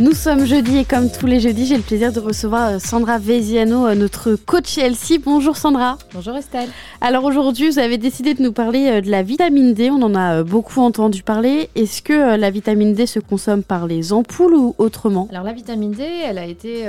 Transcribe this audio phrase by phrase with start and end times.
[0.00, 3.18] Nous sommes jeudi et comme tous les jeudis, j'ai le plaisir de recevoir euh, Sandra
[3.18, 5.20] Veziano, euh, notre coach LC.
[5.22, 5.98] Bonjour Sandra.
[6.14, 6.70] Bonjour Estelle.
[7.02, 9.90] Alors aujourd'hui, vous avez décidé de nous parler euh, de la vitamine D.
[9.90, 11.68] On en a beaucoup entendu parler.
[11.74, 15.28] Est-ce que la vitamine D se consomme par les ampoules ou autrement?
[15.32, 16.86] Alors la vitamine D, elle a été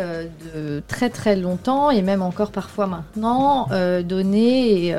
[0.55, 3.67] de très très longtemps et même encore parfois maintenant
[4.07, 4.95] donnée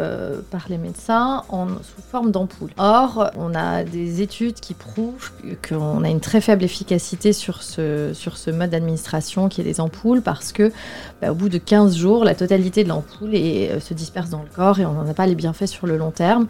[0.50, 2.72] par les médecins en, sous forme d'ampoules.
[2.76, 5.30] Or, on a des études qui prouvent
[5.66, 9.80] qu'on a une très faible efficacité sur ce sur ce mode d'administration qui est les
[9.80, 10.72] ampoules parce que
[11.20, 14.48] bah, au bout de 15 jours, la totalité de l'ampoule euh, se disperse dans le
[14.54, 16.46] corps et on n'en a pas les bienfaits sur le long terme.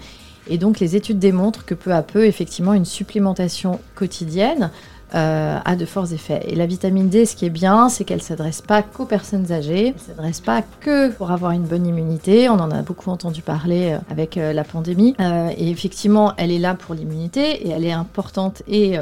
[0.48, 4.70] Et donc les études démontrent que peu à peu, effectivement, une supplémentation quotidienne
[5.14, 6.40] euh, a de forts effets.
[6.48, 9.52] Et la vitamine D, ce qui est bien, c'est qu'elle ne s'adresse pas qu'aux personnes
[9.52, 12.48] âgées, elle ne s'adresse pas que pour avoir une bonne immunité.
[12.48, 15.14] On en a beaucoup entendu parler euh, avec euh, la pandémie.
[15.58, 18.96] et effectivement, elle est là pour l'immunité et elle est importante et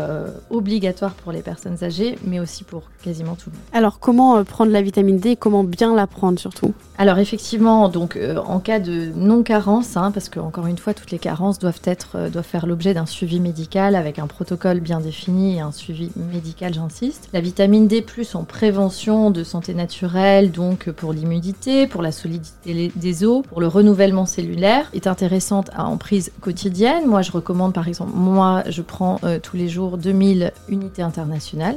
[0.50, 3.64] obligatoire pour les personnes âgées, mais aussi pour quasiment tout le monde.
[3.72, 6.72] Alors, comment prendre la vitamine D et comment bien la prendre surtout?
[6.98, 11.19] Alors, effectivement, donc en cas de non-carence, hein, parce que encore une fois, toutes les
[11.19, 15.61] carences doivent, être, doivent faire l'objet d'un suivi médical avec un protocole bien défini et
[15.61, 17.29] un suivi médical, j'insiste.
[17.33, 23.25] La vitamine D+, en prévention de santé naturelle, donc pour l'immunité, pour la solidité des
[23.25, 27.06] os, pour le renouvellement cellulaire, est intéressante à en prise quotidienne.
[27.06, 31.77] Moi, je recommande par exemple, moi, je prends euh, tous les jours 2000 unités internationales.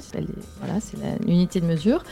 [0.60, 2.04] Voilà, c'est l'unité de mesure.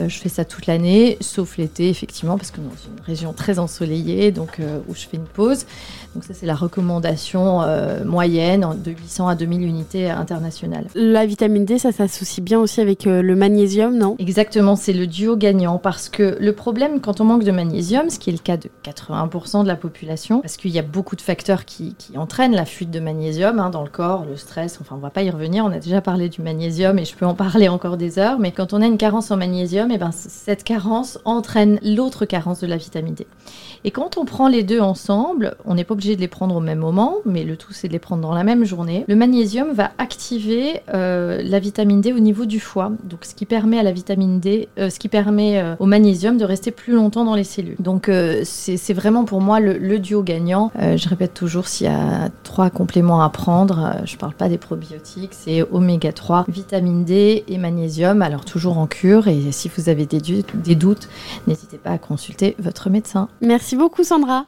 [0.00, 3.58] Euh, je fais ça toute l'année, sauf l'été, effectivement, parce que c'est une région très
[3.58, 5.66] ensoleillée, donc euh, où je fais une pause.
[6.14, 7.62] Donc ça, c'est la recommandation
[8.04, 10.86] moyenne de 800 à 2000 unités internationales.
[10.94, 14.16] La vitamine Ça s'associe bien aussi avec euh, le magnésium, non?
[14.18, 18.18] Exactement, c'est le duo gagnant parce que le problème quand on manque de magnésium, ce
[18.18, 21.20] qui est le cas de 80% de la population, parce qu'il y a beaucoup de
[21.20, 24.98] facteurs qui, entraînent la fuite de magnésium hein, dans le corps, le stress, enfin on
[25.00, 27.68] va pas y revenir, on a déjà parlé du magnésium et je peux en parler
[27.68, 30.64] encore des heures, mais quand on a une carence en magnésium, et eh ben, cette
[30.64, 33.26] carence entraîne l'autre carence de la vitamine D.
[33.84, 36.60] Et quand on prend les deux ensemble, on n'est pas obligé de les prendre au
[36.60, 39.04] même moment, mais le tout c'est de les prendre dans la même journée.
[39.08, 43.46] Le magnésium va activer euh, la vitamine D au niveau du foie, donc ce qui
[43.46, 46.94] permet à la vitamine D, euh, ce qui permet euh, au magnésium de rester plus
[46.94, 47.76] longtemps dans les cellules.
[47.78, 48.10] Donc
[48.44, 50.70] c'est vraiment pour moi le, duo gagnant.
[50.74, 55.32] je répète toujours s'il y a trois compléments à prendre, je parle pas des probiotiques,
[55.32, 58.22] c'est oméga 3, vitamine D et magnésium.
[58.22, 61.08] Alors toujours en cure et si vous avez des doutes,
[61.46, 63.28] n'hésitez pas à consulter votre médecin.
[63.40, 64.40] Merci beaucoup Sandra.